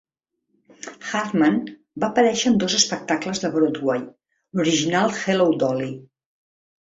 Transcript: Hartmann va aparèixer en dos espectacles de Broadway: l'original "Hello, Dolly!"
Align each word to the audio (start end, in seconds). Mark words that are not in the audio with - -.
Hartmann 1.09 1.57
va 2.03 2.07
aparèixer 2.07 2.47
en 2.53 2.55
dos 2.63 2.77
espectacles 2.79 3.43
de 3.43 3.51
Broadway: 3.57 4.05
l'original 4.61 5.15
"Hello, 5.19 5.47
Dolly!" 5.65 5.93